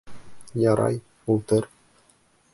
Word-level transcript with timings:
Ярай, 0.63 0.97
ултыр. 1.35 1.69